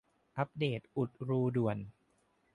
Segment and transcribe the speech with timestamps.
[0.37, 1.77] อัปเดตอุดรูด่วน